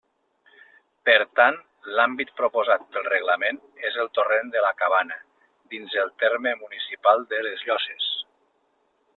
[1.09, 1.57] Per tant,
[1.99, 3.61] l'àmbit proposat pel reglament
[3.91, 5.21] és el Torrent de la Cabana
[5.75, 8.13] dins del terme municipal de les Llosses.